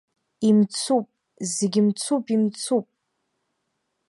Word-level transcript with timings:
Имцуп, 0.47 1.05
зегьы 1.53 1.81
мцуп, 1.87 2.25
имцуп! 2.35 2.85